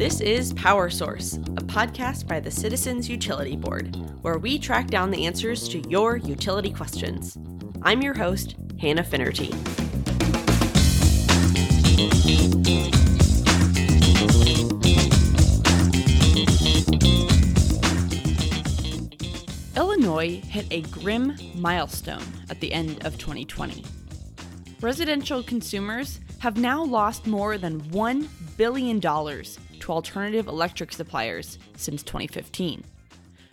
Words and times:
This 0.00 0.22
is 0.22 0.54
Power 0.54 0.88
Source, 0.88 1.34
a 1.34 1.62
podcast 1.62 2.26
by 2.26 2.40
the 2.40 2.50
Citizens 2.50 3.06
Utility 3.06 3.54
Board, 3.54 3.94
where 4.22 4.38
we 4.38 4.58
track 4.58 4.86
down 4.86 5.10
the 5.10 5.26
answers 5.26 5.68
to 5.68 5.86
your 5.90 6.16
utility 6.16 6.72
questions. 6.72 7.36
I'm 7.82 8.00
your 8.00 8.14
host, 8.14 8.56
Hannah 8.80 9.04
Finnerty. 9.04 9.50
Illinois 19.76 20.40
hit 20.48 20.66
a 20.70 20.80
grim 20.80 21.36
milestone 21.56 22.24
at 22.48 22.58
the 22.60 22.72
end 22.72 23.04
of 23.04 23.18
2020. 23.18 23.84
Residential 24.80 25.42
consumers 25.42 26.20
have 26.38 26.56
now 26.56 26.82
lost 26.82 27.26
more 27.26 27.58
than 27.58 27.82
$1 27.90 28.26
billion 28.56 28.98
alternative 29.90 30.46
electric 30.46 30.92
suppliers 30.92 31.58
since 31.76 32.02
2015. 32.02 32.84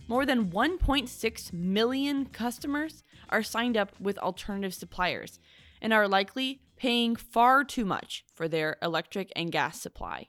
More 0.08 0.26
than 0.26 0.52
1.6 0.52 1.54
million 1.54 2.26
customers 2.28 3.04
are 3.30 3.44
signed 3.44 3.76
up 3.76 3.92
with 4.00 4.18
alternative 4.20 4.74
suppliers 4.74 5.40
and 5.82 5.94
are 5.94 6.08
likely 6.08 6.62
paying 6.78 7.16
far 7.16 7.64
too 7.64 7.86
much 7.86 8.24
for 8.34 8.48
their 8.48 8.78
electric 8.82 9.32
and 9.36 9.52
gas 9.52 9.82
supply. 9.82 10.28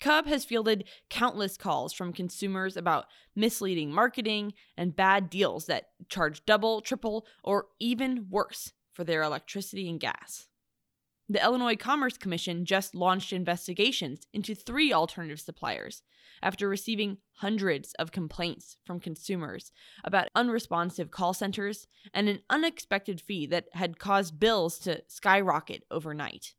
Cub 0.00 0.26
has 0.26 0.44
fielded 0.44 0.84
countless 1.08 1.56
calls 1.56 1.92
from 1.92 2.12
consumers 2.12 2.76
about 2.76 3.06
misleading 3.36 3.92
marketing 3.92 4.52
and 4.76 4.96
bad 4.96 5.30
deals 5.30 5.66
that 5.66 5.90
charge 6.08 6.44
double, 6.44 6.80
triple, 6.80 7.24
or 7.44 7.66
even 7.78 8.26
worse 8.28 8.72
for 8.92 9.04
their 9.04 9.22
electricity 9.22 9.88
and 9.88 10.00
gas. 10.00 10.48
The 11.32 11.42
Illinois 11.42 11.76
Commerce 11.76 12.18
Commission 12.18 12.66
just 12.66 12.94
launched 12.94 13.32
investigations 13.32 14.26
into 14.34 14.54
three 14.54 14.92
alternative 14.92 15.40
suppliers 15.40 16.02
after 16.42 16.68
receiving 16.68 17.16
hundreds 17.36 17.94
of 17.94 18.12
complaints 18.12 18.76
from 18.84 19.00
consumers 19.00 19.72
about 20.04 20.28
unresponsive 20.34 21.10
call 21.10 21.32
centers 21.32 21.86
and 22.12 22.28
an 22.28 22.40
unexpected 22.50 23.18
fee 23.18 23.46
that 23.46 23.68
had 23.72 23.98
caused 23.98 24.38
bills 24.38 24.78
to 24.80 25.00
skyrocket 25.08 25.84
overnight. 25.90 26.52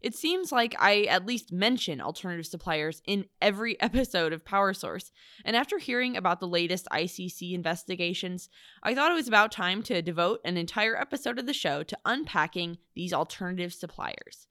It 0.00 0.14
seems 0.14 0.52
like 0.52 0.74
I 0.78 1.02
at 1.02 1.26
least 1.26 1.52
mention 1.52 2.00
alternative 2.00 2.46
suppliers 2.46 3.02
in 3.06 3.26
every 3.40 3.80
episode 3.80 4.32
of 4.32 4.44
Power 4.44 4.72
Source, 4.72 5.12
and 5.44 5.56
after 5.56 5.78
hearing 5.78 6.16
about 6.16 6.40
the 6.40 6.48
latest 6.48 6.86
ICC 6.92 7.52
investigations, 7.52 8.48
I 8.82 8.94
thought 8.94 9.10
it 9.10 9.14
was 9.14 9.28
about 9.28 9.52
time 9.52 9.82
to 9.84 10.02
devote 10.02 10.40
an 10.44 10.56
entire 10.56 10.96
episode 10.96 11.38
of 11.38 11.46
the 11.46 11.52
show 11.52 11.82
to 11.82 11.98
unpacking 12.04 12.78
these 12.94 13.12
alternative 13.12 13.72
suppliers. 13.72 14.46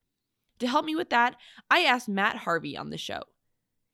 To 0.59 0.67
help 0.67 0.85
me 0.85 0.95
with 0.95 1.09
that, 1.09 1.35
I 1.69 1.81
asked 1.81 2.07
Matt 2.07 2.37
Harvey 2.37 2.77
on 2.77 2.89
the 2.89 2.97
show. 2.97 3.21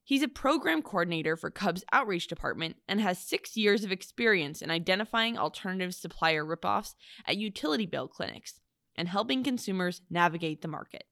He's 0.04 0.24
a 0.24 0.28
program 0.28 0.82
coordinator 0.82 1.38
for 1.38 1.50
Cub's 1.50 1.84
outreach 1.92 2.28
department 2.28 2.78
and 2.88 3.00
has 3.00 3.18
six 3.18 3.56
years 3.56 3.84
of 3.84 3.92
experience 3.92 4.62
in 4.62 4.70
identifying 4.72 5.38
alternative 5.38 5.94
supplier 5.96 6.46
ripoffs 6.46 6.96
at 7.26 7.38
utility 7.38 7.86
bill 7.86 8.08
clinics 8.08 8.60
and 8.96 9.08
helping 9.08 9.44
consumers 9.44 10.02
navigate 10.10 10.62
the 10.62 10.68
market. 10.68 11.06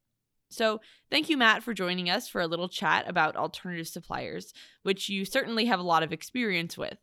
So, 0.49 0.81
thank 1.11 1.29
you, 1.29 1.37
Matt, 1.37 1.63
for 1.63 1.73
joining 1.73 2.09
us 2.09 2.27
for 2.27 2.41
a 2.41 2.47
little 2.47 2.69
chat 2.69 3.07
about 3.07 3.35
alternative 3.35 3.87
suppliers, 3.87 4.51
which 4.81 5.07
you 5.07 5.23
certainly 5.23 5.65
have 5.65 5.79
a 5.79 5.83
lot 5.83 6.01
of 6.01 6.11
experience 6.11 6.77
with. 6.77 6.97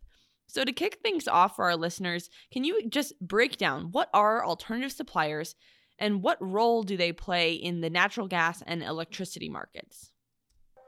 So, 0.49 0.65
to 0.65 0.73
kick 0.73 0.99
things 1.03 1.29
off 1.29 1.57
for 1.57 1.67
our 1.67 1.77
listeners, 1.77 2.29
can 2.53 2.65
you 2.65 2.89
just 2.89 3.19
break 3.21 3.57
down 3.57 3.93
what 3.93 4.09
are 4.13 4.45
alternative 4.45 4.93
suppliers 4.93 5.55
and 5.99 6.23
what 6.23 6.39
role 6.41 6.83
do 6.83 6.97
they 6.97 7.13
play 7.13 7.53
in 7.53 7.81
the 7.81 7.91
natural 7.91 8.27
gas 8.27 8.63
and 8.67 8.83
electricity 8.83 9.49
markets? 9.49 10.11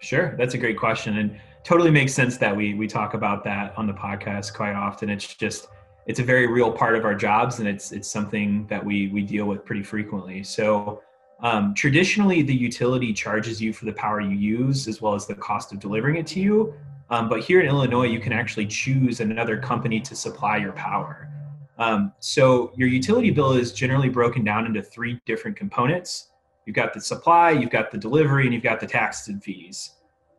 Sure, 0.00 0.36
that's 0.36 0.54
a 0.54 0.58
great 0.58 0.78
question, 0.78 1.18
and 1.18 1.40
totally 1.64 1.90
makes 1.90 2.12
sense 2.14 2.38
that 2.38 2.56
we 2.56 2.74
we 2.74 2.86
talk 2.86 3.14
about 3.14 3.44
that 3.44 3.76
on 3.76 3.86
the 3.86 3.92
podcast 3.92 4.52
quite 4.52 4.74
often. 4.74 5.08
It's 5.10 5.34
just 5.34 5.68
it's 6.06 6.20
a 6.20 6.24
very 6.24 6.46
real 6.46 6.72
part 6.72 6.96
of 6.96 7.04
our 7.04 7.14
jobs, 7.14 7.58
and 7.60 7.68
it's 7.68 7.92
it's 7.92 8.08
something 8.08 8.66
that 8.66 8.84
we 8.84 9.08
we 9.08 9.22
deal 9.22 9.46
with 9.46 9.64
pretty 9.64 9.82
frequently. 9.82 10.42
So 10.42 11.02
um, 11.40 11.74
traditionally, 11.74 12.42
the 12.42 12.54
utility 12.54 13.12
charges 13.12 13.60
you 13.60 13.72
for 13.72 13.84
the 13.84 13.92
power 13.92 14.20
you 14.20 14.36
use 14.36 14.88
as 14.88 15.00
well 15.00 15.14
as 15.14 15.26
the 15.26 15.34
cost 15.34 15.72
of 15.72 15.78
delivering 15.78 16.16
it 16.16 16.26
to 16.28 16.40
you. 16.40 16.74
Um, 17.10 17.28
but 17.28 17.40
here 17.40 17.60
in 17.60 17.66
Illinois, 17.66 18.06
you 18.06 18.20
can 18.20 18.32
actually 18.32 18.66
choose 18.66 19.20
another 19.20 19.56
company 19.58 20.00
to 20.00 20.16
supply 20.16 20.56
your 20.56 20.72
power. 20.72 21.30
Um, 21.78 22.12
so 22.18 22.72
your 22.76 22.88
utility 22.88 23.30
bill 23.30 23.52
is 23.52 23.72
generally 23.72 24.08
broken 24.08 24.42
down 24.42 24.66
into 24.66 24.82
three 24.82 25.20
different 25.24 25.56
components. 25.56 26.30
You've 26.66 26.76
got 26.76 26.92
the 26.92 27.00
supply, 27.00 27.52
you've 27.52 27.70
got 27.70 27.90
the 27.90 27.98
delivery, 27.98 28.44
and 28.44 28.52
you've 28.52 28.64
got 28.64 28.80
the 28.80 28.86
taxes 28.86 29.28
and 29.28 29.42
fees. 29.42 29.92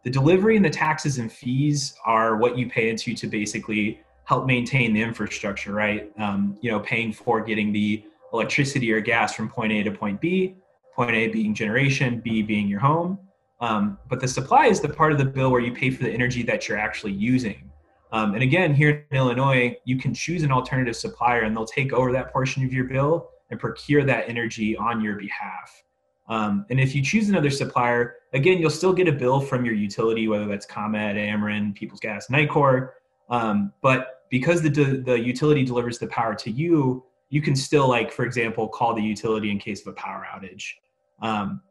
The 0.03 0.09
delivery 0.09 0.57
and 0.57 0.63
the 0.63 0.69
taxes 0.69 1.17
and 1.17 1.31
fees 1.31 1.95
are 2.05 2.37
what 2.37 2.57
you 2.57 2.69
pay 2.69 2.89
into 2.89 3.13
to 3.15 3.27
basically 3.27 4.01
help 4.25 4.45
maintain 4.45 4.93
the 4.93 5.01
infrastructure, 5.01 5.73
right? 5.73 6.11
Um, 6.19 6.57
you 6.61 6.69
know, 6.69 6.81
paying 6.81 7.13
for 7.13 7.41
getting 7.41 7.71
the 7.71 8.03
electricity 8.31 8.91
or 8.91 9.01
gas 9.01 9.33
from 9.33 9.49
point 9.49 9.71
A 9.71 9.81
to 9.83 9.91
point 9.91 10.21
B, 10.21 10.55
point 10.99 11.15
A 11.15 11.29
being 11.29 11.53
generation, 11.53 12.19
B 12.19 12.41
being 12.41 12.67
your 12.67 12.81
home. 12.81 13.17
Um, 13.61 13.97
but 14.09 14.19
the 14.19 14.27
supply 14.27 14.65
is 14.65 14.81
the 14.81 14.89
part 14.89 15.13
of 15.13 15.17
the 15.17 15.23
bill 15.23 15.49
where 15.49 15.61
you 15.61 15.73
pay 15.73 15.89
for 15.91 16.03
the 16.03 16.11
energy 16.11 16.43
that 16.43 16.67
you're 16.67 16.77
actually 16.77 17.13
using. 17.13 17.71
Um, 18.11 18.33
and 18.33 18.43
again, 18.43 18.73
here 18.73 19.05
in 19.09 19.17
Illinois, 19.17 19.77
you 19.85 19.97
can 19.97 20.13
choose 20.13 20.43
an 20.43 20.51
alternative 20.51 20.97
supplier 20.97 21.43
and 21.43 21.55
they'll 21.55 21.65
take 21.65 21.93
over 21.93 22.11
that 22.11 22.33
portion 22.33 22.65
of 22.65 22.73
your 22.73 22.83
bill 22.83 23.29
and 23.49 23.57
procure 23.57 24.03
that 24.03 24.27
energy 24.27 24.75
on 24.75 25.01
your 25.01 25.15
behalf. 25.15 25.83
Um, 26.27 26.65
and 26.69 26.81
if 26.81 26.93
you 26.93 27.01
choose 27.01 27.29
another 27.29 27.49
supplier, 27.49 28.15
again, 28.33 28.57
you'll 28.59 28.69
still 28.69 28.93
get 28.93 29.07
a 29.07 29.13
bill 29.13 29.39
from 29.39 29.63
your 29.63 29.75
utility, 29.75 30.27
whether 30.27 30.47
that's 30.47 30.65
ComEd, 30.65 31.15
Ameren, 31.15 31.73
Peoples 31.75 32.01
Gas, 32.01 32.27
Nicor. 32.27 32.89
Um, 33.29 33.71
but 33.81 34.25
because 34.29 34.61
the, 34.61 34.69
the 34.69 35.17
utility 35.17 35.63
delivers 35.63 35.97
the 35.97 36.07
power 36.07 36.35
to 36.35 36.51
you, 36.51 37.05
you 37.29 37.41
can 37.41 37.55
still, 37.55 37.87
like, 37.87 38.11
for 38.11 38.25
example, 38.25 38.67
call 38.67 38.93
the 38.93 39.01
utility 39.01 39.49
in 39.49 39.59
case 39.59 39.81
of 39.81 39.87
a 39.87 39.93
power 39.93 40.27
outage. 40.33 40.73
Um, 41.21 41.61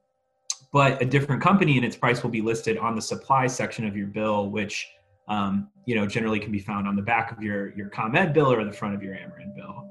but 0.72 1.00
a 1.00 1.04
different 1.04 1.42
company 1.42 1.76
and 1.76 1.84
its 1.84 1.96
price 1.96 2.22
will 2.22 2.30
be 2.30 2.42
listed 2.42 2.76
on 2.78 2.94
the 2.94 3.02
supply 3.02 3.46
section 3.46 3.86
of 3.86 3.96
your 3.96 4.06
bill, 4.06 4.50
which 4.50 4.88
um, 5.28 5.68
you 5.86 5.94
know 5.94 6.06
generally 6.06 6.40
can 6.40 6.52
be 6.52 6.58
found 6.58 6.86
on 6.86 6.96
the 6.96 7.02
back 7.02 7.32
of 7.32 7.42
your 7.42 7.74
your 7.74 7.88
ComEd 7.88 8.32
bill 8.32 8.52
or 8.52 8.64
the 8.64 8.72
front 8.72 8.94
of 8.94 9.02
your 9.02 9.14
Ameren 9.14 9.54
bill. 9.54 9.88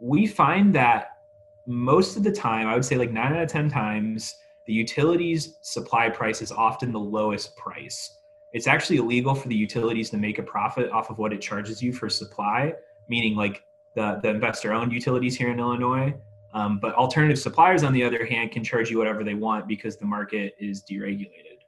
We 0.00 0.26
find 0.26 0.74
that 0.74 1.18
most 1.66 2.16
of 2.16 2.22
the 2.22 2.32
time, 2.32 2.66
I 2.66 2.74
would 2.74 2.84
say 2.84 2.96
like 2.96 3.10
nine 3.10 3.32
out 3.32 3.42
of 3.42 3.48
ten 3.48 3.68
times, 3.68 4.34
the 4.66 4.72
utilities 4.72 5.54
supply 5.62 6.08
price 6.08 6.42
is 6.42 6.52
often 6.52 6.92
the 6.92 7.00
lowest 7.00 7.56
price. 7.56 8.16
It's 8.52 8.68
actually 8.68 8.98
illegal 8.98 9.34
for 9.34 9.48
the 9.48 9.56
utilities 9.56 10.10
to 10.10 10.16
make 10.16 10.38
a 10.38 10.42
profit 10.42 10.90
off 10.90 11.10
of 11.10 11.18
what 11.18 11.32
it 11.32 11.40
charges 11.40 11.82
you 11.82 11.92
for 11.92 12.08
supply, 12.08 12.74
meaning 13.08 13.34
like 13.34 13.64
the, 13.96 14.20
the 14.22 14.28
investor 14.28 14.72
owned 14.72 14.92
utilities 14.92 15.36
here 15.36 15.50
in 15.50 15.58
Illinois 15.58 16.14
um, 16.54 16.78
but 16.78 16.94
alternative 16.94 17.38
suppliers, 17.38 17.82
on 17.82 17.92
the 17.92 18.04
other 18.04 18.24
hand, 18.24 18.52
can 18.52 18.62
charge 18.62 18.88
you 18.88 18.96
whatever 18.96 19.24
they 19.24 19.34
want 19.34 19.66
because 19.66 19.96
the 19.96 20.06
market 20.06 20.54
is 20.60 20.84
deregulated. 20.88 21.58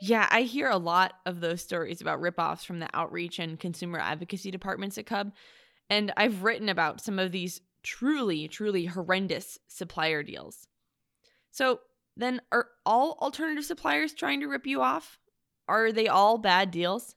Yeah, 0.00 0.26
I 0.30 0.42
hear 0.42 0.68
a 0.68 0.76
lot 0.76 1.14
of 1.24 1.40
those 1.40 1.62
stories 1.62 2.00
about 2.00 2.20
ripoffs 2.20 2.66
from 2.66 2.80
the 2.80 2.88
outreach 2.92 3.38
and 3.38 3.58
consumer 3.58 4.00
advocacy 4.00 4.50
departments 4.50 4.98
at 4.98 5.06
Cub. 5.06 5.32
And 5.88 6.12
I've 6.16 6.42
written 6.42 6.68
about 6.68 7.00
some 7.00 7.20
of 7.20 7.30
these 7.30 7.60
truly, 7.84 8.48
truly 8.48 8.86
horrendous 8.86 9.58
supplier 9.68 10.24
deals. 10.24 10.66
So 11.52 11.80
then, 12.16 12.42
are 12.50 12.66
all 12.84 13.16
alternative 13.22 13.64
suppliers 13.64 14.12
trying 14.12 14.40
to 14.40 14.48
rip 14.48 14.66
you 14.66 14.82
off? 14.82 15.16
Are 15.68 15.92
they 15.92 16.08
all 16.08 16.38
bad 16.38 16.72
deals? 16.72 17.14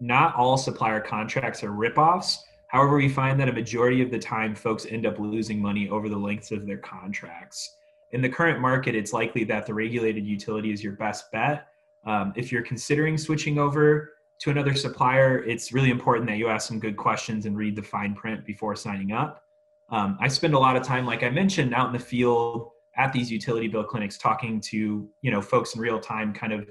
Not 0.00 0.34
all 0.34 0.58
supplier 0.58 1.00
contracts 1.00 1.62
are 1.62 1.70
ripoffs 1.70 2.38
However, 2.72 2.96
we 2.96 3.08
find 3.10 3.38
that 3.38 3.50
a 3.50 3.52
majority 3.52 4.00
of 4.00 4.10
the 4.10 4.18
time, 4.18 4.54
folks 4.54 4.86
end 4.86 5.04
up 5.04 5.18
losing 5.18 5.60
money 5.60 5.90
over 5.90 6.08
the 6.08 6.16
lengths 6.16 6.52
of 6.52 6.66
their 6.66 6.78
contracts. 6.78 7.76
In 8.12 8.22
the 8.22 8.30
current 8.30 8.60
market, 8.60 8.94
it's 8.94 9.12
likely 9.12 9.44
that 9.44 9.66
the 9.66 9.74
regulated 9.74 10.26
utility 10.26 10.72
is 10.72 10.82
your 10.82 10.94
best 10.94 11.30
bet. 11.30 11.66
Um, 12.06 12.32
if 12.34 12.50
you're 12.50 12.62
considering 12.62 13.18
switching 13.18 13.58
over 13.58 14.14
to 14.40 14.50
another 14.50 14.74
supplier, 14.74 15.44
it's 15.44 15.74
really 15.74 15.90
important 15.90 16.26
that 16.28 16.38
you 16.38 16.48
ask 16.48 16.66
some 16.66 16.80
good 16.80 16.96
questions 16.96 17.44
and 17.44 17.58
read 17.58 17.76
the 17.76 17.82
fine 17.82 18.14
print 18.14 18.46
before 18.46 18.74
signing 18.74 19.12
up. 19.12 19.42
Um, 19.90 20.16
I 20.18 20.28
spend 20.28 20.54
a 20.54 20.58
lot 20.58 20.74
of 20.74 20.82
time, 20.82 21.04
like 21.04 21.22
I 21.22 21.28
mentioned, 21.28 21.74
out 21.74 21.88
in 21.88 21.92
the 21.92 21.98
field 21.98 22.70
at 22.96 23.12
these 23.12 23.30
utility 23.30 23.68
bill 23.68 23.84
clinics, 23.84 24.16
talking 24.16 24.62
to 24.62 25.06
you 25.20 25.30
know 25.30 25.42
folks 25.42 25.74
in 25.74 25.80
real 25.82 26.00
time, 26.00 26.32
kind 26.32 26.54
of 26.54 26.70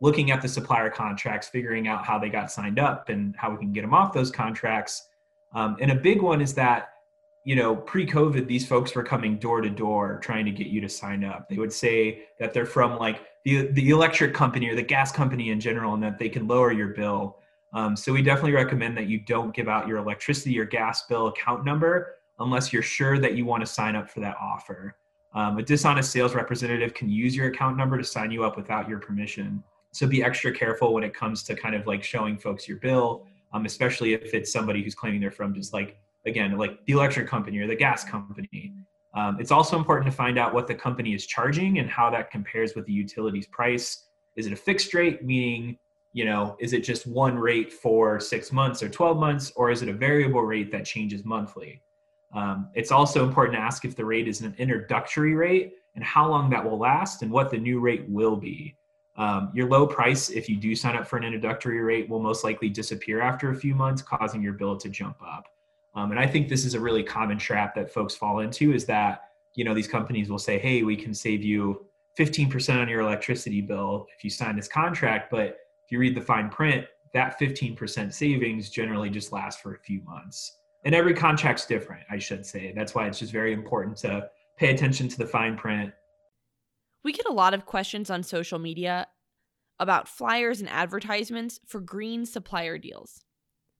looking 0.00 0.30
at 0.30 0.42
the 0.42 0.48
supplier 0.48 0.90
contracts, 0.90 1.48
figuring 1.48 1.88
out 1.88 2.06
how 2.06 2.20
they 2.20 2.28
got 2.28 2.52
signed 2.52 2.78
up 2.78 3.08
and 3.08 3.34
how 3.36 3.50
we 3.50 3.56
can 3.56 3.72
get 3.72 3.80
them 3.82 3.92
off 3.92 4.12
those 4.12 4.30
contracts 4.30 5.08
um, 5.52 5.76
and 5.80 5.90
a 5.90 5.94
big 5.94 6.22
one 6.22 6.40
is 6.40 6.54
that, 6.54 6.90
you 7.44 7.56
know, 7.56 7.74
pre 7.74 8.06
COVID, 8.06 8.46
these 8.46 8.66
folks 8.66 8.94
were 8.94 9.02
coming 9.02 9.38
door 9.38 9.60
to 9.60 9.70
door 9.70 10.20
trying 10.22 10.44
to 10.44 10.50
get 10.50 10.68
you 10.68 10.80
to 10.80 10.88
sign 10.88 11.24
up. 11.24 11.48
They 11.48 11.56
would 11.56 11.72
say 11.72 12.24
that 12.38 12.52
they're 12.52 12.66
from 12.66 12.98
like 12.98 13.22
the, 13.44 13.68
the 13.68 13.90
electric 13.90 14.34
company 14.34 14.68
or 14.68 14.76
the 14.76 14.82
gas 14.82 15.10
company 15.10 15.50
in 15.50 15.60
general 15.60 15.94
and 15.94 16.02
that 16.02 16.18
they 16.18 16.28
can 16.28 16.46
lower 16.46 16.72
your 16.72 16.88
bill. 16.88 17.38
Um, 17.72 17.96
so 17.96 18.12
we 18.12 18.22
definitely 18.22 18.52
recommend 18.52 18.96
that 18.96 19.06
you 19.06 19.18
don't 19.20 19.54
give 19.54 19.68
out 19.68 19.86
your 19.88 19.98
electricity 19.98 20.58
or 20.58 20.64
gas 20.64 21.06
bill 21.06 21.28
account 21.28 21.64
number 21.64 22.16
unless 22.40 22.72
you're 22.72 22.82
sure 22.82 23.18
that 23.18 23.34
you 23.34 23.44
want 23.44 23.62
to 23.62 23.66
sign 23.66 23.94
up 23.94 24.10
for 24.10 24.20
that 24.20 24.36
offer. 24.40 24.96
Um, 25.34 25.58
a 25.58 25.62
dishonest 25.62 26.10
sales 26.10 26.34
representative 26.34 26.94
can 26.94 27.08
use 27.08 27.36
your 27.36 27.46
account 27.48 27.76
number 27.76 27.96
to 27.96 28.04
sign 28.04 28.30
you 28.30 28.44
up 28.44 28.56
without 28.56 28.88
your 28.88 28.98
permission. 28.98 29.62
So 29.92 30.06
be 30.06 30.22
extra 30.22 30.52
careful 30.52 30.92
when 30.92 31.04
it 31.04 31.14
comes 31.14 31.42
to 31.44 31.54
kind 31.54 31.74
of 31.74 31.86
like 31.86 32.02
showing 32.02 32.36
folks 32.36 32.66
your 32.66 32.78
bill, 32.78 33.26
um, 33.52 33.66
especially 33.66 34.14
if 34.14 34.34
it's 34.34 34.52
somebody 34.52 34.82
who's 34.82 34.94
claiming 34.94 35.20
they're 35.20 35.30
from 35.30 35.54
just 35.54 35.72
like, 35.72 35.98
again, 36.26 36.56
like 36.56 36.84
the 36.86 36.92
electric 36.92 37.26
company 37.26 37.58
or 37.58 37.66
the 37.66 37.74
gas 37.74 38.04
company. 38.04 38.74
Um, 39.14 39.38
it's 39.40 39.50
also 39.50 39.76
important 39.76 40.10
to 40.10 40.16
find 40.16 40.38
out 40.38 40.54
what 40.54 40.66
the 40.66 40.74
company 40.74 41.14
is 41.14 41.26
charging 41.26 41.78
and 41.78 41.90
how 41.90 42.10
that 42.10 42.30
compares 42.30 42.74
with 42.74 42.86
the 42.86 42.92
utilities 42.92 43.46
price. 43.46 44.04
Is 44.36 44.46
it 44.46 44.52
a 44.52 44.56
fixed 44.56 44.94
rate, 44.94 45.24
meaning, 45.24 45.78
you 46.12 46.24
know, 46.24 46.56
is 46.60 46.72
it 46.72 46.84
just 46.84 47.06
one 47.06 47.36
rate 47.36 47.72
for 47.72 48.20
six 48.20 48.52
months 48.52 48.82
or 48.82 48.88
12 48.88 49.18
months, 49.18 49.52
or 49.56 49.70
is 49.70 49.82
it 49.82 49.88
a 49.88 49.92
variable 49.92 50.42
rate 50.42 50.70
that 50.70 50.84
changes 50.84 51.24
monthly? 51.24 51.82
Um, 52.32 52.68
it's 52.74 52.92
also 52.92 53.24
important 53.24 53.56
to 53.56 53.60
ask 53.60 53.84
if 53.84 53.96
the 53.96 54.04
rate 54.04 54.28
is 54.28 54.40
an 54.40 54.54
introductory 54.58 55.34
rate 55.34 55.72
and 55.96 56.04
how 56.04 56.28
long 56.28 56.48
that 56.50 56.64
will 56.64 56.78
last 56.78 57.22
and 57.22 57.30
what 57.30 57.50
the 57.50 57.58
new 57.58 57.80
rate 57.80 58.08
will 58.08 58.36
be. 58.36 58.76
Um, 59.20 59.50
your 59.52 59.68
low 59.68 59.86
price, 59.86 60.30
if 60.30 60.48
you 60.48 60.56
do 60.56 60.74
sign 60.74 60.96
up 60.96 61.06
for 61.06 61.18
an 61.18 61.24
introductory 61.24 61.82
rate, 61.82 62.08
will 62.08 62.20
most 62.20 62.42
likely 62.42 62.70
disappear 62.70 63.20
after 63.20 63.50
a 63.50 63.54
few 63.54 63.74
months, 63.74 64.00
causing 64.00 64.42
your 64.42 64.54
bill 64.54 64.78
to 64.78 64.88
jump 64.88 65.18
up. 65.22 65.46
Um, 65.94 66.10
and 66.10 66.18
I 66.18 66.26
think 66.26 66.48
this 66.48 66.64
is 66.64 66.72
a 66.72 66.80
really 66.80 67.02
common 67.02 67.36
trap 67.36 67.74
that 67.74 67.92
folks 67.92 68.14
fall 68.14 68.38
into 68.38 68.72
is 68.72 68.86
that, 68.86 69.24
you 69.54 69.62
know, 69.62 69.74
these 69.74 69.86
companies 69.86 70.30
will 70.30 70.38
say, 70.38 70.58
hey, 70.58 70.84
we 70.84 70.96
can 70.96 71.12
save 71.12 71.44
you 71.44 71.84
15% 72.18 72.80
on 72.80 72.88
your 72.88 73.02
electricity 73.02 73.60
bill 73.60 74.06
if 74.16 74.24
you 74.24 74.30
sign 74.30 74.56
this 74.56 74.68
contract. 74.68 75.30
But 75.30 75.58
if 75.84 75.90
you 75.90 75.98
read 75.98 76.16
the 76.16 76.22
fine 76.22 76.48
print, 76.48 76.86
that 77.12 77.38
15% 77.38 78.14
savings 78.14 78.70
generally 78.70 79.10
just 79.10 79.32
lasts 79.32 79.60
for 79.60 79.74
a 79.74 79.78
few 79.78 80.00
months. 80.02 80.56
And 80.84 80.94
every 80.94 81.12
contract's 81.12 81.66
different, 81.66 82.04
I 82.08 82.16
should 82.16 82.46
say. 82.46 82.72
That's 82.74 82.94
why 82.94 83.06
it's 83.06 83.18
just 83.18 83.32
very 83.32 83.52
important 83.52 83.98
to 83.98 84.30
pay 84.56 84.72
attention 84.72 85.08
to 85.08 85.18
the 85.18 85.26
fine 85.26 85.58
print. 85.58 85.92
We 87.02 87.12
get 87.12 87.26
a 87.26 87.32
lot 87.32 87.54
of 87.54 87.66
questions 87.66 88.10
on 88.10 88.22
social 88.22 88.58
media 88.58 89.06
about 89.78 90.08
flyers 90.08 90.60
and 90.60 90.68
advertisements 90.68 91.58
for 91.66 91.80
green 91.80 92.26
supplier 92.26 92.76
deals. 92.78 93.24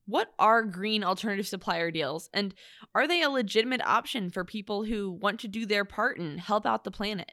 What 0.07 0.29
are 0.39 0.63
green 0.63 1.03
alternative 1.03 1.47
supplier 1.47 1.91
deals, 1.91 2.29
and 2.33 2.55
are 2.95 3.07
they 3.07 3.21
a 3.21 3.29
legitimate 3.29 3.81
option 3.85 4.31
for 4.31 4.43
people 4.43 4.83
who 4.83 5.11
want 5.11 5.39
to 5.41 5.47
do 5.47 5.65
their 5.65 5.85
part 5.85 6.17
and 6.17 6.39
help 6.39 6.65
out 6.65 6.83
the 6.83 6.91
planet? 6.91 7.31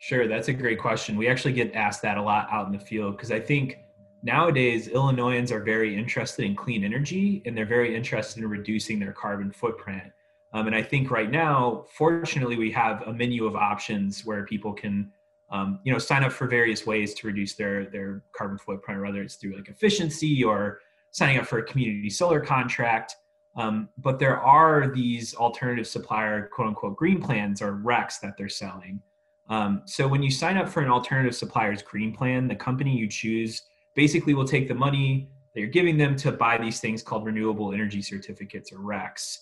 Sure, 0.00 0.26
that's 0.26 0.48
a 0.48 0.54
great 0.54 0.78
question. 0.78 1.18
We 1.18 1.28
actually 1.28 1.52
get 1.52 1.74
asked 1.74 2.00
that 2.02 2.16
a 2.16 2.22
lot 2.22 2.48
out 2.50 2.66
in 2.66 2.72
the 2.72 2.78
field 2.78 3.18
because 3.18 3.30
I 3.30 3.38
think 3.38 3.76
nowadays 4.22 4.88
Illinoisans 4.88 5.52
are 5.52 5.62
very 5.62 5.94
interested 5.96 6.46
in 6.46 6.56
clean 6.56 6.84
energy 6.84 7.42
and 7.44 7.54
they're 7.54 7.66
very 7.66 7.94
interested 7.94 8.42
in 8.42 8.48
reducing 8.48 8.98
their 8.98 9.12
carbon 9.12 9.52
footprint. 9.52 10.10
Um, 10.52 10.66
and 10.66 10.74
I 10.74 10.82
think 10.82 11.10
right 11.10 11.30
now, 11.30 11.84
fortunately, 11.92 12.56
we 12.56 12.70
have 12.72 13.02
a 13.06 13.12
menu 13.12 13.46
of 13.46 13.54
options 13.54 14.24
where 14.24 14.44
people 14.44 14.72
can, 14.72 15.12
um, 15.50 15.80
you 15.84 15.92
know, 15.92 15.98
sign 15.98 16.24
up 16.24 16.32
for 16.32 16.46
various 16.46 16.86
ways 16.86 17.14
to 17.14 17.26
reduce 17.26 17.54
their 17.54 17.86
their 17.86 18.22
carbon 18.32 18.58
footprint, 18.58 19.00
whether 19.00 19.22
it's 19.22 19.36
through 19.36 19.54
like 19.56 19.68
efficiency 19.68 20.42
or 20.42 20.80
signing 21.12 21.38
up 21.38 21.46
for 21.46 21.58
a 21.58 21.62
community 21.62 22.10
solar 22.10 22.40
contract. 22.40 23.16
Um, 23.56 23.88
but 23.98 24.18
there 24.18 24.38
are 24.40 24.92
these 24.92 25.34
alternative 25.34 25.86
supplier 25.86 26.48
quote 26.48 26.68
unquote 26.68 26.96
green 26.96 27.20
plans 27.20 27.62
or 27.62 27.74
RECs 27.76 28.20
that 28.20 28.36
they're 28.36 28.48
selling. 28.48 29.02
Um, 29.48 29.82
so 29.84 30.06
when 30.06 30.22
you 30.22 30.30
sign 30.30 30.56
up 30.56 30.68
for 30.68 30.80
an 30.80 30.88
alternative 30.88 31.34
supplier's 31.34 31.82
green 31.82 32.14
plan, 32.14 32.46
the 32.46 32.54
company 32.54 32.96
you 32.96 33.08
choose 33.08 33.62
basically 33.94 34.34
will 34.34 34.46
take 34.46 34.68
the 34.68 34.74
money 34.74 35.28
that 35.52 35.60
you're 35.60 35.68
giving 35.68 35.98
them 35.98 36.14
to 36.16 36.30
buy 36.30 36.56
these 36.56 36.80
things 36.80 37.02
called 37.02 37.26
renewable 37.26 37.72
energy 37.72 38.00
certificates 38.00 38.72
or 38.72 38.78
RECs, 38.78 39.38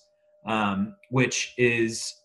um, 0.48 0.96
which 1.10 1.54
is 1.56 2.16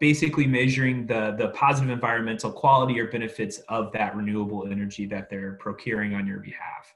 basically 0.00 0.46
measuring 0.46 1.06
the, 1.06 1.34
the 1.38 1.48
positive 1.48 1.90
environmental 1.90 2.50
quality 2.50 2.98
or 2.98 3.08
benefits 3.08 3.58
of 3.68 3.92
that 3.92 4.16
renewable 4.16 4.66
energy 4.66 5.04
that 5.06 5.28
they're 5.28 5.52
procuring 5.60 6.14
on 6.14 6.26
your 6.26 6.38
behalf. 6.38 6.94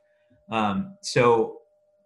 Um, 0.50 0.96
so 1.02 1.58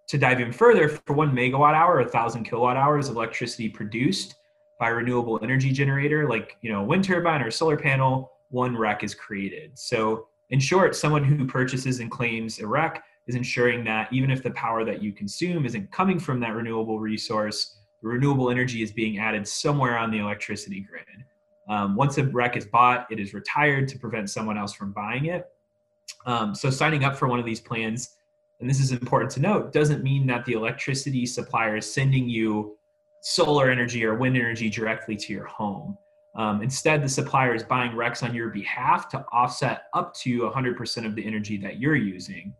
to 0.08 0.18
dive 0.18 0.40
in 0.40 0.50
further, 0.52 0.88
for 0.88 1.12
one 1.12 1.30
megawatt 1.30 1.74
hour, 1.74 2.00
a 2.00 2.08
thousand 2.08 2.44
kilowatt 2.44 2.76
hours 2.76 3.08
of 3.08 3.16
electricity 3.16 3.68
produced 3.68 4.36
by 4.78 4.90
a 4.90 4.94
renewable 4.94 5.38
energy 5.42 5.72
generator, 5.72 6.28
like 6.28 6.56
you 6.62 6.72
know, 6.72 6.80
a 6.80 6.84
wind 6.84 7.04
turbine 7.04 7.42
or 7.42 7.48
a 7.48 7.52
solar 7.52 7.76
panel, 7.76 8.32
one 8.48 8.76
REC 8.76 9.04
is 9.04 9.14
created. 9.14 9.78
So 9.78 10.26
in 10.48 10.58
short, 10.58 10.96
someone 10.96 11.22
who 11.22 11.46
purchases 11.46 12.00
and 12.00 12.10
claims 12.10 12.58
a 12.58 12.66
REC 12.66 13.02
is 13.26 13.36
ensuring 13.36 13.84
that 13.84 14.12
even 14.12 14.30
if 14.30 14.42
the 14.42 14.50
power 14.50 14.84
that 14.84 15.02
you 15.02 15.12
consume 15.12 15.64
isn't 15.64 15.92
coming 15.92 16.18
from 16.18 16.40
that 16.40 16.54
renewable 16.54 16.98
resource, 16.98 17.79
renewable 18.02 18.50
energy 18.50 18.82
is 18.82 18.92
being 18.92 19.18
added 19.18 19.46
somewhere 19.46 19.98
on 19.98 20.10
the 20.10 20.18
electricity 20.18 20.80
grid. 20.80 21.04
Um, 21.68 21.94
once 21.94 22.18
a 22.18 22.24
REC 22.24 22.56
is 22.56 22.64
bought, 22.64 23.06
it 23.10 23.20
is 23.20 23.34
retired 23.34 23.88
to 23.88 23.98
prevent 23.98 24.30
someone 24.30 24.58
else 24.58 24.72
from 24.72 24.92
buying 24.92 25.26
it. 25.26 25.48
Um, 26.26 26.54
so 26.54 26.70
signing 26.70 27.04
up 27.04 27.16
for 27.16 27.28
one 27.28 27.38
of 27.38 27.44
these 27.44 27.60
plans 27.60 28.16
and 28.60 28.68
this 28.68 28.80
is 28.80 28.92
important 28.92 29.30
to 29.32 29.40
note, 29.40 29.72
doesn't 29.72 30.02
mean 30.02 30.26
that 30.26 30.44
the 30.44 30.52
electricity 30.52 31.24
supplier 31.24 31.78
is 31.78 31.92
sending 31.92 32.28
you 32.28 32.76
solar 33.22 33.70
energy 33.70 34.04
or 34.04 34.14
wind 34.14 34.36
energy 34.36 34.68
directly 34.68 35.16
to 35.16 35.32
your 35.32 35.46
home. 35.46 35.96
Um, 36.36 36.62
instead, 36.62 37.02
the 37.02 37.08
supplier 37.08 37.54
is 37.54 37.62
buying 37.62 37.92
RECs 37.92 38.22
on 38.22 38.34
your 38.34 38.50
behalf 38.50 39.08
to 39.10 39.24
offset 39.32 39.84
up 39.94 40.14
to 40.16 40.40
100% 40.42 41.06
of 41.06 41.14
the 41.14 41.26
energy 41.26 41.56
that 41.58 41.80
you're 41.80 41.96
using. 41.96 42.54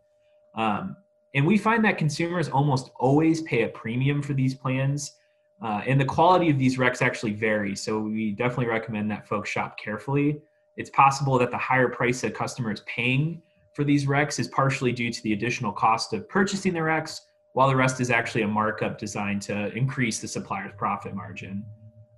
Um, 0.55 0.97
and 1.35 1.45
we 1.45 1.57
find 1.57 1.85
that 1.85 1.97
consumers 1.97 2.49
almost 2.49 2.91
always 2.99 3.41
pay 3.43 3.63
a 3.63 3.69
premium 3.69 4.21
for 4.21 4.33
these 4.33 4.53
plans. 4.53 5.13
Uh, 5.61 5.81
and 5.85 5.99
the 6.01 6.05
quality 6.05 6.49
of 6.49 6.57
these 6.57 6.77
RECs 6.77 7.01
actually 7.01 7.33
vary. 7.33 7.75
So 7.75 7.99
we 7.99 8.31
definitely 8.31 8.67
recommend 8.67 9.11
that 9.11 9.27
folks 9.27 9.49
shop 9.49 9.77
carefully. 9.77 10.41
It's 10.77 10.89
possible 10.89 11.37
that 11.37 11.51
the 11.51 11.57
higher 11.57 11.87
price 11.87 12.23
a 12.23 12.31
customer 12.31 12.71
is 12.71 12.81
paying 12.81 13.41
for 13.73 13.83
these 13.83 14.05
RECs 14.05 14.39
is 14.39 14.47
partially 14.49 14.91
due 14.91 15.11
to 15.11 15.23
the 15.23 15.33
additional 15.33 15.71
cost 15.71 16.13
of 16.13 16.27
purchasing 16.27 16.73
the 16.73 16.79
RECs, 16.79 17.21
while 17.53 17.67
the 17.67 17.75
rest 17.75 18.01
is 18.01 18.09
actually 18.09 18.41
a 18.41 18.47
markup 18.47 18.97
designed 18.97 19.41
to 19.43 19.73
increase 19.75 20.19
the 20.19 20.27
supplier's 20.27 20.71
profit 20.77 21.13
margin. 21.13 21.65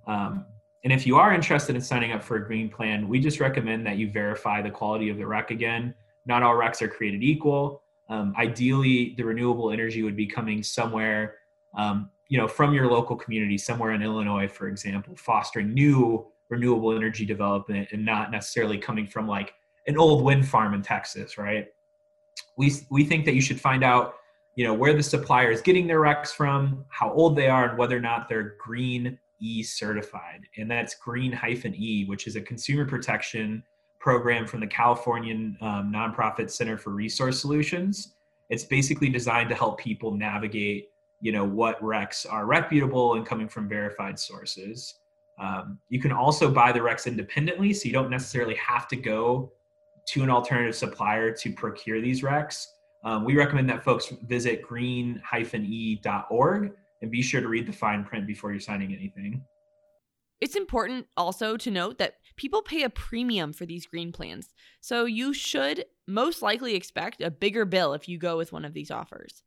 Um, 0.06 0.46
and 0.84 0.92
if 0.92 1.06
you 1.06 1.16
are 1.16 1.32
interested 1.32 1.74
in 1.74 1.82
signing 1.82 2.12
up 2.12 2.22
for 2.22 2.36
a 2.36 2.44
green 2.44 2.68
plan, 2.68 3.08
we 3.08 3.18
just 3.18 3.40
recommend 3.40 3.86
that 3.86 3.96
you 3.96 4.10
verify 4.10 4.60
the 4.62 4.70
quality 4.70 5.08
of 5.08 5.16
the 5.16 5.26
REC 5.26 5.50
again. 5.50 5.94
Not 6.26 6.42
all 6.42 6.54
RECs 6.54 6.82
are 6.82 6.88
created 6.88 7.22
equal. 7.22 7.82
Um, 8.08 8.34
ideally, 8.36 9.14
the 9.16 9.24
renewable 9.24 9.70
energy 9.70 10.02
would 10.02 10.16
be 10.16 10.26
coming 10.26 10.62
somewhere, 10.62 11.36
um, 11.76 12.10
you 12.28 12.38
know, 12.38 12.48
from 12.48 12.72
your 12.72 12.90
local 12.90 13.16
community, 13.16 13.58
somewhere 13.58 13.92
in 13.92 14.02
Illinois, 14.02 14.48
for 14.48 14.68
example, 14.68 15.14
fostering 15.16 15.74
new 15.74 16.26
renewable 16.48 16.94
energy 16.94 17.24
development 17.24 17.88
and 17.92 18.04
not 18.04 18.30
necessarily 18.30 18.78
coming 18.78 19.06
from 19.06 19.26
like 19.26 19.54
an 19.86 19.98
old 19.98 20.24
wind 20.24 20.46
farm 20.48 20.74
in 20.74 20.82
Texas, 20.82 21.36
right? 21.36 21.66
We 22.56 22.72
we 22.90 23.04
think 23.04 23.24
that 23.26 23.34
you 23.34 23.40
should 23.40 23.60
find 23.60 23.84
out, 23.84 24.14
you 24.56 24.64
know, 24.64 24.74
where 24.74 24.94
the 24.94 25.02
supplier 25.02 25.50
is 25.50 25.60
getting 25.60 25.86
their 25.86 26.00
RECs 26.00 26.28
from, 26.28 26.84
how 26.88 27.12
old 27.12 27.36
they 27.36 27.48
are, 27.48 27.68
and 27.68 27.78
whether 27.78 27.96
or 27.96 28.00
not 28.00 28.28
they're 28.28 28.56
green 28.58 29.18
E 29.40 29.62
certified. 29.62 30.40
And 30.56 30.70
that's 30.70 30.94
green 30.94 31.32
hyphen 31.32 31.74
E, 31.76 32.04
which 32.06 32.26
is 32.26 32.36
a 32.36 32.40
consumer 32.40 32.86
protection 32.86 33.62
program 34.00 34.46
from 34.46 34.60
the 34.60 34.66
Californian 34.66 35.56
um, 35.60 35.92
nonprofit 35.94 36.50
Center 36.50 36.76
for 36.76 36.90
Resource 36.90 37.40
Solutions. 37.40 38.14
It's 38.50 38.64
basically 38.64 39.08
designed 39.08 39.48
to 39.48 39.54
help 39.54 39.78
people 39.78 40.14
navigate, 40.14 40.88
you 41.24 41.32
know, 41.32 41.44
what 41.44 41.80
RECs 41.80 42.30
are 42.30 42.44
reputable 42.44 43.14
and 43.14 43.24
coming 43.24 43.48
from 43.48 43.66
verified 43.66 44.18
sources. 44.18 45.00
Um, 45.40 45.78
you 45.88 45.98
can 45.98 46.12
also 46.12 46.50
buy 46.50 46.70
the 46.70 46.80
RECs 46.80 47.06
independently, 47.06 47.72
so 47.72 47.86
you 47.86 47.94
don't 47.94 48.10
necessarily 48.10 48.54
have 48.56 48.86
to 48.88 48.96
go 48.96 49.50
to 50.08 50.22
an 50.22 50.28
alternative 50.28 50.76
supplier 50.76 51.32
to 51.32 51.52
procure 51.52 52.02
these 52.02 52.20
RECs, 52.20 52.66
um, 53.04 53.24
we 53.24 53.36
recommend 53.36 53.70
that 53.70 53.82
folks 53.82 54.12
visit 54.26 54.60
green-e.org 54.62 55.22
and 57.02 57.10
be 57.10 57.22
sure 57.22 57.40
to 57.40 57.48
read 57.48 57.66
the 57.66 57.72
fine 57.72 58.04
print 58.04 58.26
before 58.26 58.50
you're 58.50 58.60
signing 58.60 58.94
anything. 58.94 59.42
It's 60.40 60.56
important 60.56 61.06
also 61.16 61.56
to 61.56 61.70
note 61.70 61.96
that 61.98 62.16
people 62.36 62.60
pay 62.60 62.82
a 62.82 62.90
premium 62.90 63.54
for 63.54 63.64
these 63.64 63.86
green 63.86 64.12
plans. 64.12 64.52
So 64.80 65.04
you 65.06 65.32
should 65.32 65.86
most 66.06 66.42
likely 66.42 66.74
expect 66.74 67.22
a 67.22 67.30
bigger 67.30 67.64
bill 67.64 67.94
if 67.94 68.08
you 68.08 68.18
go 68.18 68.36
with 68.36 68.52
one 68.52 68.66
of 68.66 68.74
these 68.74 68.90
offers. 68.90 69.42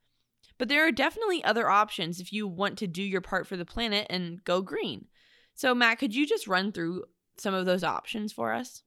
But 0.58 0.70
there 0.70 0.88
are 0.88 0.92
definitely 0.92 1.44
other 1.44 1.70
options 1.70 2.20
if 2.20 2.34
you 2.34 2.48
want 2.48 2.78
to 2.80 2.88
do 2.88 3.04
your 3.04 3.22
part 3.22 3.48
for 3.48 3.58
the 3.58 3.66
planet 3.66 4.08
and 4.10 4.44
go 4.44 4.62
green. 4.62 5.06
So, 5.54 5.76
Matt, 5.76 6.00
could 6.00 6.16
you 6.16 6.26
just 6.28 6.48
run 6.48 6.72
through 6.72 7.04
some 7.38 7.54
of 7.54 7.66
those 7.66 7.84
options 7.84 8.34
for 8.34 8.54
us? 8.54 8.84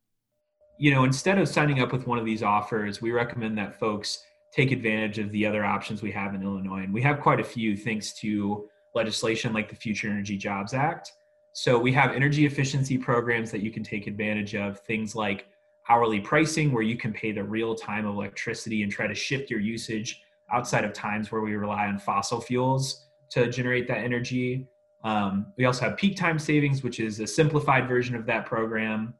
you 0.81 0.91
know, 0.91 1.05
instead 1.05 1.37
of 1.37 1.47
signing 1.47 1.81
up 1.81 1.93
with 1.93 2.07
one 2.07 2.19
of 2.19 2.25
these 2.25 2.43
offers, 2.43 3.03
we 3.03 3.11
recommend 3.11 3.57
that 3.59 3.79
folks 3.79 4.25
take 4.51 4.73
advantage 4.73 5.19
of 5.19 5.31
the 5.31 5.45
other 5.45 5.63
options 5.63 6.01
we 6.01 6.11
have 6.11 6.35
in 6.35 6.43
Illinois. 6.43 6.83
And 6.83 6.95
we 6.95 7.03
have 7.03 7.21
quite 7.21 7.39
a 7.39 7.45
few 7.45 7.77
thanks 7.77 8.15
to 8.21 8.67
legislation 8.95 9.53
like 9.53 9.69
the 9.69 9.77
Future 9.77 10.09
Energy 10.09 10.39
Jobs 10.39 10.73
Act. 10.73 11.13
So 11.53 11.79
we 11.79 11.93
have 11.93 12.13
energy 12.13 12.47
efficiency 12.47 12.97
programs 12.97 13.51
that 13.51 13.61
you 13.61 13.71
can 13.71 13.85
take 13.85 14.07
advantage 14.07 14.55
of, 14.55 14.81
things 14.81 15.15
like 15.15 15.49
hourly 15.91 16.19
pricing, 16.19 16.73
where 16.73 16.83
you 16.83 16.97
can 16.97 17.13
pay 17.13 17.31
the 17.31 17.45
real 17.45 17.75
time 17.75 18.07
electricity 18.07 18.83
and 18.83 18.91
try 18.91 19.07
to 19.07 19.15
shift 19.15 19.51
your 19.51 19.61
usage 19.61 20.23
outside 20.53 20.85
of 20.85 20.93
times 20.93 21.31
where 21.31 21.41
we 21.41 21.55
rely 21.57 21.87
on 21.87 21.99
fossil 21.99 22.41
fuels 22.41 23.07
to 23.31 23.49
generate 23.49 23.87
that 23.89 23.99
energy. 23.99 24.67
Um, 25.05 25.53
we 25.57 25.65
also 25.65 25.87
have 25.87 25.97
peak 25.97 26.17
time 26.17 26.39
savings, 26.39 26.83
which 26.83 27.01
is 27.01 27.21
a 27.21 27.27
simplified 27.27 27.89
version 27.89 28.15
of 28.15 28.27
that 28.27 28.47
program. 28.47 29.15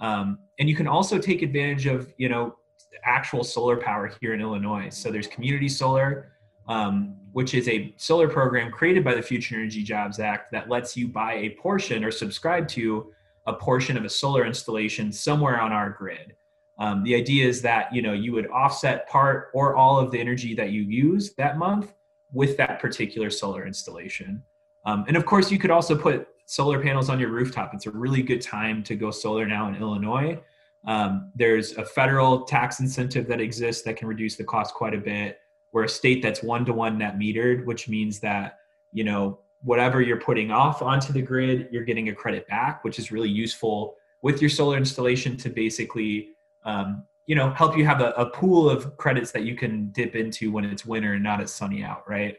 Um, 0.00 0.38
and 0.58 0.68
you 0.68 0.76
can 0.76 0.86
also 0.86 1.18
take 1.18 1.42
advantage 1.42 1.86
of, 1.86 2.12
you 2.16 2.28
know, 2.28 2.56
actual 3.04 3.44
solar 3.44 3.76
power 3.76 4.10
here 4.20 4.34
in 4.34 4.40
Illinois. 4.40 4.88
So 4.90 5.10
there's 5.10 5.26
community 5.26 5.68
solar, 5.68 6.32
um, 6.68 7.16
which 7.32 7.54
is 7.54 7.68
a 7.68 7.94
solar 7.96 8.28
program 8.28 8.70
created 8.70 9.04
by 9.04 9.14
the 9.14 9.22
Future 9.22 9.54
Energy 9.54 9.82
Jobs 9.82 10.18
Act 10.18 10.50
that 10.52 10.68
lets 10.68 10.96
you 10.96 11.08
buy 11.08 11.34
a 11.34 11.50
portion 11.50 12.04
or 12.04 12.10
subscribe 12.10 12.66
to 12.68 13.12
a 13.46 13.52
portion 13.52 13.96
of 13.96 14.04
a 14.04 14.08
solar 14.08 14.44
installation 14.44 15.12
somewhere 15.12 15.60
on 15.60 15.72
our 15.72 15.90
grid. 15.90 16.34
Um, 16.78 17.02
the 17.04 17.14
idea 17.14 17.46
is 17.46 17.62
that 17.62 17.92
you 17.94 18.02
know 18.02 18.12
you 18.12 18.32
would 18.32 18.48
offset 18.48 19.08
part 19.08 19.50
or 19.54 19.76
all 19.76 19.98
of 19.98 20.10
the 20.10 20.20
energy 20.20 20.54
that 20.54 20.70
you 20.70 20.82
use 20.82 21.32
that 21.34 21.58
month 21.58 21.94
with 22.32 22.56
that 22.58 22.80
particular 22.80 23.30
solar 23.30 23.66
installation. 23.66 24.42
Um, 24.84 25.04
and 25.08 25.16
of 25.16 25.26
course, 25.26 25.50
you 25.50 25.58
could 25.58 25.70
also 25.70 25.96
put 25.96 26.28
solar 26.44 26.80
panels 26.80 27.08
on 27.10 27.18
your 27.18 27.30
rooftop. 27.30 27.72
It's 27.74 27.86
a 27.86 27.90
really 27.90 28.22
good 28.22 28.40
time 28.40 28.82
to 28.84 28.94
go 28.94 29.10
solar 29.10 29.46
now 29.46 29.68
in 29.68 29.76
Illinois. 29.76 30.38
Um, 30.86 31.32
there's 31.34 31.72
a 31.72 31.84
federal 31.84 32.44
tax 32.44 32.78
incentive 32.78 33.26
that 33.26 33.40
exists 33.40 33.82
that 33.82 33.96
can 33.96 34.06
reduce 34.06 34.36
the 34.36 34.44
cost 34.44 34.74
quite 34.74 34.94
a 34.94 34.98
bit. 34.98 35.40
We're 35.72 35.84
a 35.84 35.88
state 35.88 36.22
that's 36.22 36.42
one 36.42 36.64
to 36.66 36.72
one 36.72 36.98
net 36.98 37.18
metered, 37.18 37.64
which 37.64 37.88
means 37.88 38.20
that 38.20 38.60
you 38.92 39.02
know 39.02 39.40
whatever 39.62 40.00
you're 40.00 40.20
putting 40.20 40.50
off 40.50 40.82
onto 40.82 41.12
the 41.12 41.22
grid, 41.22 41.68
you're 41.72 41.84
getting 41.84 42.08
a 42.10 42.14
credit 42.14 42.46
back, 42.46 42.84
which 42.84 42.98
is 42.98 43.10
really 43.10 43.28
useful 43.28 43.96
with 44.22 44.40
your 44.40 44.50
solar 44.50 44.76
installation 44.76 45.36
to 45.38 45.48
basically 45.48 46.35
um, 46.66 47.04
you 47.26 47.34
know 47.34 47.50
help 47.54 47.76
you 47.76 47.86
have 47.86 48.00
a, 48.00 48.10
a, 48.10 48.26
pool 48.26 48.68
of 48.68 48.96
credits 48.98 49.32
that 49.32 49.42
you 49.42 49.56
can 49.56 49.90
dip 49.90 50.14
into 50.14 50.52
when 50.52 50.64
it's 50.64 50.84
winter 50.84 51.14
and 51.14 51.22
not 51.22 51.40
as 51.40 51.52
sunny 51.52 51.82
out, 51.82 52.08
right? 52.08 52.36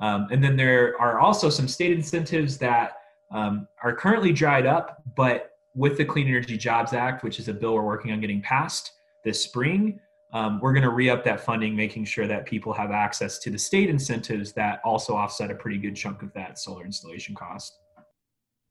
Um, 0.00 0.26
and 0.30 0.42
then 0.42 0.56
there 0.56 1.00
are 1.00 1.20
also 1.20 1.48
some 1.48 1.68
state 1.68 1.92
incentives 1.92 2.58
that 2.58 2.98
um, 3.30 3.68
are 3.82 3.94
currently 3.94 4.32
dried 4.32 4.66
up, 4.66 5.02
but 5.14 5.52
with 5.74 5.96
the 5.96 6.04
Clean 6.04 6.26
Energy 6.26 6.56
Jobs 6.56 6.92
Act, 6.92 7.22
which 7.22 7.38
is 7.38 7.48
a 7.48 7.54
bill 7.54 7.74
we're 7.74 7.82
working 7.82 8.12
on 8.12 8.20
getting 8.20 8.42
passed 8.42 8.92
this 9.24 9.42
spring, 9.42 10.00
um, 10.32 10.60
we're 10.60 10.72
going 10.72 10.82
to 10.82 10.90
re 10.90 11.08
up 11.08 11.24
that 11.24 11.40
funding, 11.40 11.74
making 11.74 12.04
sure 12.04 12.26
that 12.26 12.46
people 12.46 12.72
have 12.72 12.90
access 12.90 13.38
to 13.38 13.50
the 13.50 13.58
state 13.58 13.88
incentives 13.88 14.52
that 14.52 14.80
also 14.84 15.14
offset 15.14 15.50
a 15.50 15.54
pretty 15.54 15.78
good 15.78 15.94
chunk 15.94 16.22
of 16.22 16.32
that 16.34 16.58
solar 16.58 16.84
installation 16.84 17.34
cost. 17.34 17.78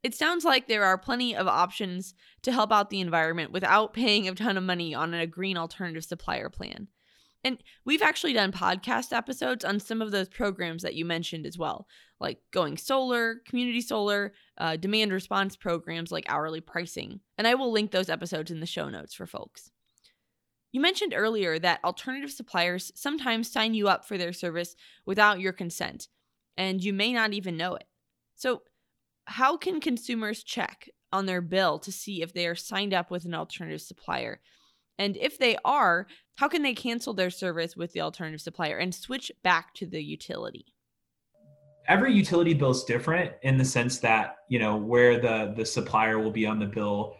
It 0.06 0.14
sounds 0.14 0.46
like 0.46 0.68
there 0.68 0.84
are 0.84 1.00
plenty 1.00 1.36
of 1.36 1.48
options 1.48 2.14
to 2.44 2.52
help 2.52 2.72
out 2.72 2.92
the 2.92 3.02
environment 3.02 3.52
without 3.52 3.92
paying 3.92 4.28
a 4.28 4.36
ton 4.36 4.56
of 4.56 4.64
money 4.64 4.94
on 4.94 5.16
a 5.16 5.26
green 5.26 5.58
alternative 5.58 6.06
supplier 6.06 6.48
plan. 6.48 6.90
And 7.44 7.58
we've 7.86 8.04
actually 8.04 8.34
done 8.34 8.52
podcast 8.52 9.12
episodes 9.12 9.66
on 9.66 9.80
some 9.80 10.04
of 10.04 10.12
those 10.12 10.30
programs 10.30 10.84
that 10.84 10.94
you 10.94 11.06
mentioned 11.06 11.48
as 11.48 11.58
well, 11.58 11.88
like 12.20 12.38
going 12.52 12.78
solar, 12.78 13.38
community 13.48 13.82
solar, 13.82 14.34
uh, 14.60 14.76
demand 14.76 15.12
response 15.12 15.56
programs 15.56 16.12
like 16.12 16.26
hourly 16.30 16.62
pricing. 16.62 17.22
And 17.40 17.48
I 17.48 17.56
will 17.56 17.72
link 17.72 17.90
those 17.90 18.08
episodes 18.08 18.52
in 18.52 18.60
the 18.60 18.68
show 18.68 18.90
notes 18.90 19.16
for 19.16 19.26
folks. 19.26 19.72
You 20.72 20.82
mentioned 20.82 21.16
earlier 21.16 21.58
that 21.58 21.84
alternative 21.84 22.30
suppliers 22.30 22.92
sometimes 22.94 23.52
sign 23.52 23.74
you 23.74 23.88
up 23.88 24.06
for 24.06 24.20
their 24.20 24.34
service 24.34 24.76
without 25.04 25.40
your 25.40 25.52
consent, 25.52 26.10
and 26.56 26.84
you 26.84 26.94
may 26.94 27.12
not 27.12 27.34
even 27.34 27.58
know 27.58 27.74
it. 27.74 27.88
So, 28.36 28.62
how 29.26 29.58
can 29.58 29.80
consumers 29.80 30.44
check 30.44 30.90
on 31.12 31.26
their 31.26 31.42
bill 31.42 31.80
to 31.80 31.92
see 31.92 32.22
if 32.22 32.34
they 32.34 32.48
are 32.48 32.56
signed 32.56 32.94
up 32.94 33.12
with 33.12 33.26
an 33.26 33.34
alternative 33.34 33.82
supplier? 33.82 34.40
And 34.98 35.18
if 35.18 35.38
they 35.38 35.58
are, 35.66 36.08
how 36.36 36.48
can 36.48 36.62
they 36.62 36.74
cancel 36.74 37.14
their 37.14 37.30
service 37.30 37.76
with 37.76 37.92
the 37.94 38.02
alternative 38.02 38.42
supplier 38.42 38.78
and 38.78 38.94
switch 38.94 39.32
back 39.44 39.74
to 39.76 39.86
the 39.86 40.02
utility? 40.02 40.66
Every 41.88 42.14
utility 42.14 42.54
bill 42.54 42.72
is 42.72 42.84
different 42.84 43.34
in 43.44 43.58
the 43.58 43.66
sense 43.66 44.00
that 44.00 44.38
you 44.50 44.58
know 44.58 44.76
where 44.76 45.20
the 45.20 45.54
the 45.56 45.66
supplier 45.66 46.18
will 46.18 46.32
be 46.32 46.46
on 46.46 46.58
the 46.58 46.66
bill 46.66 47.16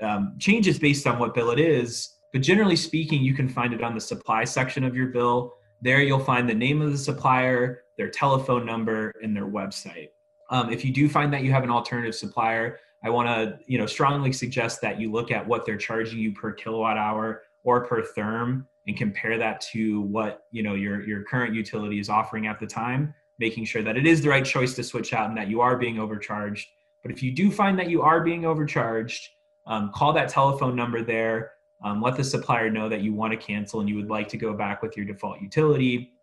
um, 0.00 0.34
changes 0.40 0.78
based 0.78 1.06
on 1.06 1.18
what 1.18 1.34
bill 1.34 1.50
it 1.50 1.60
is. 1.60 2.14
But 2.32 2.42
generally 2.42 2.76
speaking, 2.76 3.22
you 3.22 3.32
can 3.32 3.48
find 3.48 3.72
it 3.72 3.82
on 3.82 3.94
the 3.94 4.00
supply 4.00 4.44
section 4.44 4.84
of 4.84 4.96
your 4.96 5.08
bill. 5.08 5.54
There, 5.80 6.02
you'll 6.02 6.18
find 6.18 6.48
the 6.48 6.54
name 6.54 6.82
of 6.82 6.90
the 6.90 6.98
supplier, 6.98 7.84
their 7.96 8.10
telephone 8.10 8.66
number, 8.66 9.12
and 9.22 9.36
their 9.36 9.46
website. 9.46 10.08
Um, 10.50 10.72
if 10.72 10.84
you 10.84 10.92
do 10.92 11.08
find 11.08 11.32
that 11.32 11.42
you 11.42 11.52
have 11.52 11.64
an 11.64 11.70
alternative 11.70 12.14
supplier, 12.14 12.80
I 13.02 13.10
want 13.10 13.28
to 13.28 13.58
you 13.66 13.78
know 13.78 13.86
strongly 13.86 14.32
suggest 14.32 14.80
that 14.82 15.00
you 15.00 15.10
look 15.12 15.30
at 15.30 15.46
what 15.46 15.64
they're 15.64 15.76
charging 15.76 16.18
you 16.18 16.32
per 16.32 16.52
kilowatt 16.52 16.96
hour 16.96 17.42
or 17.64 17.84
per 17.86 18.02
therm 18.02 18.66
and 18.86 18.96
compare 18.96 19.38
that 19.38 19.60
to 19.72 20.00
what 20.02 20.44
you 20.50 20.62
know 20.62 20.74
your 20.74 21.06
your 21.06 21.22
current 21.24 21.54
utility 21.54 22.00
is 22.00 22.08
offering 22.08 22.46
at 22.46 22.58
the 22.58 22.66
time 22.66 23.14
making 23.40 23.64
sure 23.64 23.82
that 23.84 23.96
it 23.96 24.04
is 24.04 24.20
the 24.20 24.28
right 24.28 24.44
choice 24.44 24.74
to 24.74 24.82
switch 24.82 25.12
out 25.12 25.28
and 25.28 25.38
that 25.38 25.46
you 25.46 25.60
are 25.60 25.76
being 25.76 26.00
overcharged. 26.00 26.66
But 27.04 27.12
if 27.12 27.22
you 27.22 27.30
do 27.30 27.52
find 27.52 27.78
that 27.78 27.88
you 27.88 28.02
are 28.02 28.20
being 28.24 28.44
overcharged 28.44 29.28
um, 29.68 29.92
call 29.92 30.12
that 30.14 30.28
telephone 30.28 30.74
number 30.74 31.02
there. 31.02 31.52
Um, 31.84 32.02
let 32.02 32.16
the 32.16 32.24
supplier 32.24 32.70
know 32.70 32.88
that 32.88 33.02
you 33.02 33.14
want 33.14 33.32
to 33.32 33.36
cancel 33.36 33.78
and 33.78 33.88
you 33.88 33.94
would 33.96 34.08
like 34.08 34.26
to 34.30 34.36
go 34.36 34.52
back 34.52 34.82
with 34.82 34.96
your 34.96 35.06
default 35.06 35.40
utility 35.40 36.14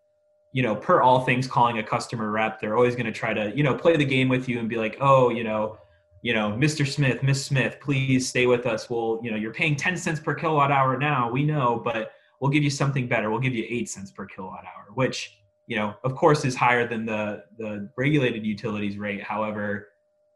you 0.55 0.63
know 0.63 0.75
per 0.75 1.01
all 1.01 1.19
things 1.19 1.47
calling 1.47 1.77
a 1.79 1.83
customer 1.83 2.31
rep 2.31 2.59
they're 2.59 2.77
always 2.77 2.95
going 2.95 3.05
to 3.05 3.11
try 3.11 3.33
to 3.33 3.55
you 3.57 3.63
know 3.63 3.75
play 3.75 3.95
the 3.97 4.05
game 4.05 4.29
with 4.29 4.47
you 4.47 4.59
and 4.59 4.69
be 4.69 4.77
like 4.77 4.97
oh 5.01 5.29
you 5.29 5.43
know 5.43 5.77
you 6.25 6.33
know, 6.33 6.49
Mr. 6.53 6.87
Smith, 6.87 7.21
Miss 7.21 7.45
Smith, 7.45 7.77
please 7.79 8.27
stay 8.27 8.47
with 8.47 8.65
us. 8.65 8.89
We'll, 8.89 9.19
you 9.21 9.29
know, 9.29 9.37
you're 9.37 9.53
paying 9.53 9.75
10 9.75 9.95
cents 9.95 10.19
per 10.19 10.33
kilowatt 10.33 10.71
hour 10.71 10.97
now, 10.97 11.29
we 11.29 11.43
know, 11.43 11.79
but 11.85 12.13
we'll 12.39 12.49
give 12.49 12.63
you 12.63 12.71
something 12.71 13.07
better. 13.07 13.29
We'll 13.29 13.39
give 13.39 13.53
you 13.53 13.63
eight 13.69 13.89
cents 13.89 14.09
per 14.09 14.25
kilowatt 14.25 14.63
hour, 14.65 14.87
which, 14.95 15.37
you 15.67 15.75
know, 15.75 15.93
of 16.03 16.15
course 16.15 16.43
is 16.43 16.55
higher 16.55 16.87
than 16.87 17.05
the 17.05 17.43
the 17.59 17.91
regulated 17.95 18.43
utilities 18.43 18.97
rate. 18.97 19.21
However, 19.21 19.89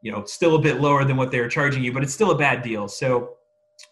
you 0.03 0.11
know, 0.11 0.23
still 0.25 0.57
a 0.57 0.59
bit 0.59 0.79
lower 0.79 1.05
than 1.05 1.17
what 1.17 1.31
they 1.31 1.39
were 1.39 1.49
charging 1.49 1.83
you, 1.83 1.91
but 1.91 2.03
it's 2.03 2.13
still 2.13 2.29
a 2.29 2.37
bad 2.37 2.61
deal. 2.61 2.87
So 2.87 3.37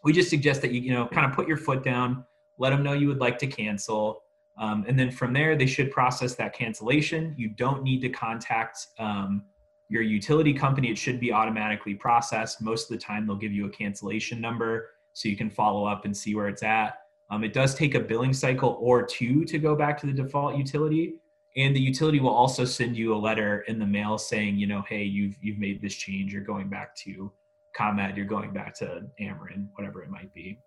we 0.03 0.13
just 0.13 0.29
suggest 0.29 0.61
that 0.61 0.71
you, 0.71 0.81
you 0.81 0.93
know, 0.93 1.07
kind 1.07 1.25
of 1.25 1.33
put 1.33 1.47
your 1.47 1.57
foot 1.57 1.83
down, 1.83 2.23
let 2.59 2.69
them 2.69 2.83
know 2.83 2.93
you 2.93 3.07
would 3.07 3.21
like 3.21 3.39
to 3.39 3.47
cancel. 3.47 4.21
Um, 4.59 4.85
and 4.87 4.97
then 4.97 5.11
from 5.11 5.33
there, 5.33 5.55
they 5.55 5.65
should 5.65 5.91
process 5.91 6.35
that 6.35 6.53
cancellation. 6.53 7.35
You 7.37 7.49
don't 7.49 7.83
need 7.83 8.01
to 8.01 8.09
contact 8.09 8.87
um, 8.97 9.43
your 9.89 10.01
utility 10.01 10.53
company, 10.53 10.89
it 10.89 10.97
should 10.97 11.19
be 11.19 11.31
automatically 11.31 11.93
processed. 11.93 12.61
Most 12.61 12.91
of 12.91 12.97
the 12.97 13.03
time, 13.03 13.25
they'll 13.25 13.37
give 13.37 13.53
you 13.53 13.67
a 13.67 13.69
cancellation 13.69 14.41
number 14.41 14.89
so 15.13 15.29
you 15.29 15.37
can 15.37 15.49
follow 15.49 15.85
up 15.85 16.05
and 16.05 16.15
see 16.15 16.35
where 16.35 16.49
it's 16.49 16.63
at. 16.63 16.99
Um, 17.29 17.43
it 17.43 17.53
does 17.53 17.73
take 17.73 17.95
a 17.95 17.99
billing 17.99 18.33
cycle 18.33 18.77
or 18.81 19.03
two 19.05 19.45
to 19.45 19.57
go 19.57 19.75
back 19.75 19.99
to 20.01 20.05
the 20.05 20.13
default 20.13 20.57
utility. 20.57 21.15
And 21.55 21.75
the 21.75 21.79
utility 21.79 22.19
will 22.19 22.33
also 22.33 22.65
send 22.65 22.95
you 22.95 23.15
a 23.15 23.17
letter 23.17 23.61
in 23.61 23.79
the 23.79 23.85
mail 23.85 24.17
saying, 24.17 24.57
you 24.57 24.67
know, 24.67 24.83
hey, 24.87 25.03
you've 25.03 25.35
you've 25.41 25.57
made 25.57 25.81
this 25.81 25.95
change. 25.95 26.31
You're 26.31 26.43
going 26.43 26.69
back 26.69 26.95
to 26.97 27.31
ComEd. 27.75 28.15
You're 28.15 28.27
going 28.27 28.53
back 28.53 28.75
to 28.75 29.03
Ameren, 29.19 29.67
whatever 29.73 30.03
it 30.03 30.09
might 30.09 30.31
be. 30.33 30.59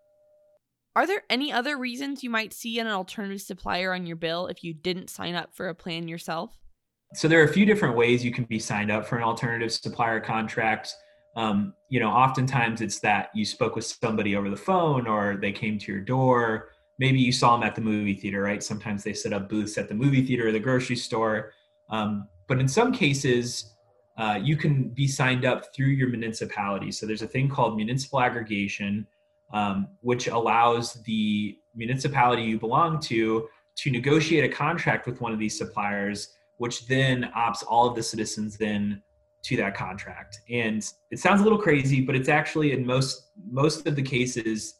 Are 0.96 1.06
there 1.06 1.22
any 1.30 1.52
other 1.52 1.78
reasons 1.78 2.22
you 2.22 2.30
might 2.30 2.52
see 2.52 2.78
an 2.78 2.86
alternative 2.86 3.40
supplier 3.40 3.94
on 3.94 4.06
your 4.06 4.16
bill 4.16 4.48
if 4.48 4.64
you 4.64 4.74
didn't 4.74 5.08
sign 5.08 5.34
up 5.34 5.54
for 5.54 5.68
a 5.68 5.74
plan 5.74 6.08
yourself? 6.08 6.60
so 7.14 7.26
there 7.26 7.40
are 7.40 7.44
a 7.44 7.52
few 7.52 7.66
different 7.66 7.96
ways 7.96 8.24
you 8.24 8.30
can 8.30 8.44
be 8.44 8.58
signed 8.58 8.90
up 8.90 9.04
for 9.04 9.16
an 9.16 9.24
alternative 9.24 9.72
supplier 9.72 10.20
contract. 10.20 10.94
Um, 11.36 11.74
you 11.88 11.98
know, 12.00 12.08
oftentimes 12.08 12.80
it's 12.80 13.00
that 13.00 13.30
you 13.34 13.44
spoke 13.44 13.74
with 13.74 13.84
somebody 13.84 14.36
over 14.36 14.48
the 14.48 14.56
phone 14.56 15.06
or 15.06 15.36
they 15.36 15.52
came 15.52 15.78
to 15.78 15.92
your 15.92 16.00
door. 16.00 16.68
Maybe 16.98 17.18
you 17.18 17.32
saw 17.32 17.56
them 17.56 17.66
at 17.66 17.74
the 17.74 17.80
movie 17.80 18.14
theater, 18.14 18.42
right? 18.42 18.62
Sometimes 18.62 19.02
they 19.02 19.12
set 19.12 19.32
up 19.32 19.48
booths 19.48 19.78
at 19.78 19.88
the 19.88 19.94
movie 19.94 20.24
theater 20.24 20.48
or 20.48 20.52
the 20.52 20.60
grocery 20.60 20.96
store. 20.96 21.52
Um, 21.88 22.28
but 22.46 22.60
in 22.60 22.68
some 22.68 22.92
cases, 22.92 23.74
uh, 24.16 24.38
you 24.40 24.56
can 24.56 24.90
be 24.90 25.08
signed 25.08 25.44
up 25.44 25.74
through 25.74 25.86
your 25.86 26.08
municipality. 26.08 26.92
So 26.92 27.06
there's 27.06 27.22
a 27.22 27.26
thing 27.26 27.48
called 27.48 27.76
municipal 27.76 28.20
aggregation, 28.20 29.06
um, 29.52 29.88
which 30.00 30.28
allows 30.28 30.94
the 31.04 31.56
municipality 31.74 32.42
you 32.42 32.58
belong 32.58 33.00
to 33.00 33.48
to 33.76 33.90
negotiate 33.90 34.44
a 34.44 34.48
contract 34.48 35.06
with 35.06 35.20
one 35.20 35.32
of 35.32 35.38
these 35.38 35.56
suppliers 35.56 36.34
which 36.60 36.86
then 36.86 37.30
opts 37.34 37.64
all 37.66 37.86
of 37.86 37.96
the 37.96 38.02
citizens 38.02 38.58
then 38.58 39.02
to 39.42 39.56
that 39.56 39.74
contract. 39.74 40.40
And 40.50 40.86
it 41.10 41.18
sounds 41.18 41.40
a 41.40 41.42
little 41.42 41.58
crazy, 41.58 42.02
but 42.02 42.14
it's 42.14 42.28
actually 42.28 42.72
in 42.72 42.84
most 42.84 43.30
most 43.50 43.86
of 43.86 43.96
the 43.96 44.02
cases, 44.02 44.74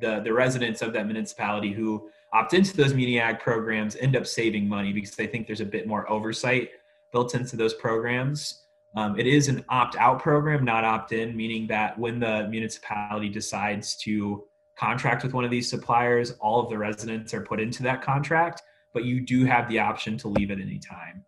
the 0.00 0.20
the 0.24 0.32
residents 0.32 0.82
of 0.82 0.92
that 0.94 1.06
municipality 1.06 1.70
who 1.70 2.10
opt 2.32 2.52
into 2.52 2.76
those 2.76 2.94
MuniAg 2.94 3.38
programs 3.38 3.94
end 3.96 4.16
up 4.16 4.26
saving 4.26 4.68
money 4.68 4.92
because 4.92 5.12
they 5.12 5.28
think 5.28 5.46
there's 5.46 5.60
a 5.60 5.64
bit 5.64 5.86
more 5.86 6.10
oversight 6.10 6.70
built 7.12 7.36
into 7.36 7.56
those 7.56 7.74
programs. 7.74 8.64
Um, 8.96 9.18
it 9.18 9.26
is 9.26 9.48
an 9.48 9.64
opt-out 9.68 10.20
program, 10.20 10.64
not 10.64 10.84
opt-in, 10.84 11.36
meaning 11.36 11.66
that 11.68 11.98
when 11.98 12.18
the 12.18 12.48
municipality 12.48 13.28
decides 13.28 13.96
to 13.98 14.44
contract 14.76 15.22
with 15.22 15.32
one 15.32 15.44
of 15.44 15.50
these 15.50 15.70
suppliers, 15.70 16.32
all 16.40 16.60
of 16.60 16.70
the 16.70 16.78
residents 16.78 17.32
are 17.32 17.42
put 17.42 17.60
into 17.60 17.82
that 17.84 18.02
contract 18.02 18.62
but 18.92 19.04
you 19.04 19.20
do 19.20 19.44
have 19.44 19.68
the 19.68 19.78
option 19.78 20.16
to 20.18 20.28
leave 20.28 20.50
at 20.50 20.60
any 20.60 20.78
time. 20.78 21.24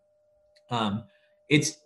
Um, 0.71 1.05
it's 1.49 1.79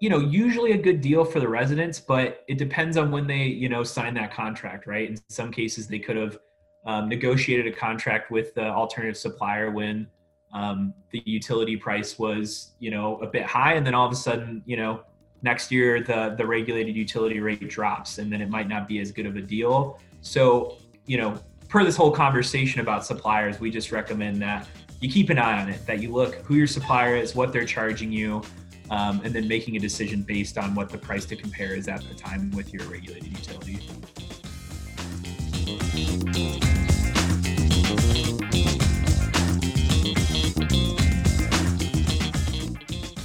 you 0.00 0.08
know 0.08 0.18
usually 0.18 0.72
a 0.72 0.78
good 0.78 1.00
deal 1.00 1.24
for 1.24 1.40
the 1.40 1.48
residents, 1.48 2.00
but 2.00 2.44
it 2.48 2.58
depends 2.58 2.96
on 2.96 3.10
when 3.10 3.26
they 3.26 3.44
you 3.44 3.68
know 3.68 3.82
sign 3.82 4.14
that 4.14 4.32
contract, 4.32 4.86
right? 4.86 5.08
In 5.08 5.18
some 5.28 5.50
cases, 5.50 5.88
they 5.88 5.98
could 5.98 6.16
have 6.16 6.38
um, 6.86 7.08
negotiated 7.08 7.66
a 7.66 7.76
contract 7.76 8.30
with 8.30 8.54
the 8.54 8.66
alternative 8.66 9.16
supplier 9.16 9.70
when 9.70 10.06
um, 10.54 10.94
the 11.10 11.22
utility 11.26 11.76
price 11.76 12.18
was 12.18 12.72
you 12.78 12.90
know 12.90 13.18
a 13.20 13.26
bit 13.26 13.44
high, 13.44 13.74
and 13.74 13.86
then 13.86 13.94
all 13.94 14.06
of 14.06 14.12
a 14.12 14.16
sudden 14.16 14.62
you 14.66 14.76
know 14.76 15.02
next 15.42 15.70
year 15.70 16.02
the 16.02 16.34
the 16.36 16.46
regulated 16.46 16.96
utility 16.96 17.40
rate 17.40 17.68
drops 17.68 18.18
and 18.18 18.32
then 18.32 18.40
it 18.40 18.50
might 18.50 18.68
not 18.68 18.88
be 18.88 18.98
as 18.98 19.12
good 19.12 19.26
of 19.26 19.36
a 19.36 19.42
deal. 19.42 19.98
So 20.20 20.78
you 21.08 21.16
know 21.16 21.40
per 21.68 21.82
this 21.82 21.96
whole 21.96 22.12
conversation 22.12 22.80
about 22.80 23.04
suppliers 23.04 23.58
we 23.58 23.70
just 23.70 23.90
recommend 23.90 24.40
that 24.40 24.68
you 25.00 25.10
keep 25.10 25.30
an 25.30 25.38
eye 25.38 25.60
on 25.60 25.68
it 25.68 25.84
that 25.86 26.00
you 26.00 26.12
look 26.12 26.34
who 26.36 26.54
your 26.54 26.66
supplier 26.66 27.16
is 27.16 27.34
what 27.34 27.52
they're 27.52 27.64
charging 27.64 28.12
you 28.12 28.42
um, 28.90 29.20
and 29.24 29.34
then 29.34 29.46
making 29.48 29.76
a 29.76 29.78
decision 29.78 30.22
based 30.22 30.56
on 30.56 30.74
what 30.74 30.88
the 30.88 30.98
price 30.98 31.24
to 31.26 31.36
compare 31.36 31.74
is 31.74 31.88
at 31.88 32.02
the 32.08 32.14
time 32.14 32.50
with 32.52 32.72
your 32.72 32.84
regulated 32.84 33.26
utility 33.26 33.80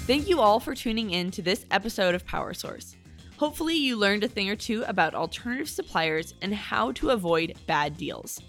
Thank 0.06 0.28
you 0.28 0.42
all 0.42 0.60
for 0.60 0.76
tuning 0.76 1.12
in 1.12 1.32
to 1.32 1.42
this 1.42 1.66
episode 1.72 2.14
of 2.14 2.26
Power 2.26 2.54
Source. 2.54 2.98
Hopefully, 3.38 3.78
you 3.78 3.96
learned 3.96 4.26
a 4.26 4.28
thing 4.28 4.50
or 4.50 4.56
two 4.58 4.84
about 4.86 5.16
alternative 5.16 5.70
suppliers 5.70 6.34
and 6.42 6.54
how 6.54 6.92
to 6.92 7.12
avoid 7.12 7.54
bad 7.68 7.96
deals. 7.96 8.42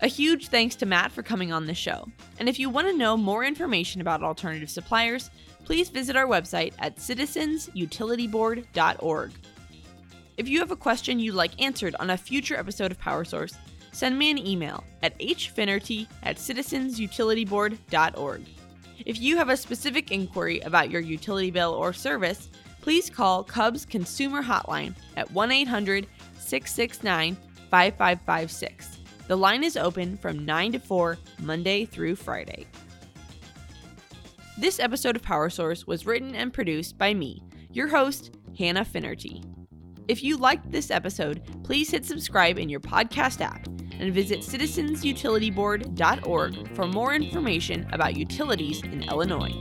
A 0.00 0.06
huge 0.06 0.46
thanks 0.46 0.76
to 0.76 0.86
Matt 0.86 1.10
for 1.10 1.24
coming 1.24 1.52
on 1.52 1.66
the 1.66 1.74
show. 1.74 2.06
And 2.38 2.48
if 2.48 2.60
you 2.60 2.70
want 2.70 2.86
to 2.86 2.96
know 2.96 3.16
more 3.16 3.42
information 3.42 4.00
about 4.00 4.22
alternative 4.22 4.70
suppliers, 4.70 5.28
please 5.64 5.88
visit 5.88 6.14
our 6.14 6.28
website 6.28 6.72
at 6.78 6.98
citizensutilityboard.org. 6.98 9.32
If 10.36 10.48
you 10.48 10.60
have 10.60 10.70
a 10.70 10.76
question 10.76 11.18
you'd 11.18 11.34
like 11.34 11.60
answered 11.60 11.96
on 11.98 12.10
a 12.10 12.16
future 12.16 12.56
episode 12.56 12.92
of 12.92 13.00
Power 13.00 13.24
Source, 13.24 13.54
send 13.90 14.16
me 14.16 14.30
an 14.30 14.38
email 14.38 14.84
at 15.02 15.18
hfinnerty 15.18 16.06
at 16.22 16.36
citizensutilityboard.org. 16.36 18.42
If 19.04 19.20
you 19.20 19.36
have 19.36 19.48
a 19.48 19.56
specific 19.56 20.10
inquiry 20.10 20.60
about 20.60 20.90
your 20.90 21.00
utility 21.00 21.50
bill 21.50 21.72
or 21.72 21.92
service, 21.92 22.48
please 22.80 23.10
call 23.10 23.44
Cubs 23.44 23.84
Consumer 23.84 24.42
Hotline 24.42 24.94
at 25.16 25.30
1 25.30 25.52
800 25.52 26.06
669 26.38 27.36
5556. 27.70 28.98
The 29.28 29.36
line 29.36 29.64
is 29.64 29.76
open 29.76 30.16
from 30.16 30.44
9 30.44 30.72
to 30.72 30.78
4, 30.78 31.18
Monday 31.40 31.84
through 31.84 32.14
Friday. 32.14 32.66
This 34.56 34.78
episode 34.78 35.16
of 35.16 35.22
Power 35.22 35.50
Source 35.50 35.86
was 35.86 36.06
written 36.06 36.34
and 36.34 36.52
produced 36.52 36.96
by 36.96 37.12
me, 37.12 37.42
your 37.72 37.88
host, 37.88 38.36
Hannah 38.56 38.84
Finnerty. 38.84 39.42
If 40.08 40.22
you 40.22 40.36
liked 40.36 40.70
this 40.70 40.90
episode, 40.90 41.42
please 41.64 41.90
hit 41.90 42.06
subscribe 42.06 42.58
in 42.58 42.68
your 42.68 42.80
podcast 42.80 43.40
app 43.40 43.66
and 44.00 44.12
visit 44.12 44.40
citizensutilityboard.org 44.40 46.74
for 46.74 46.86
more 46.86 47.14
information 47.14 47.86
about 47.92 48.16
utilities 48.16 48.82
in 48.82 49.04
Illinois. 49.04 49.54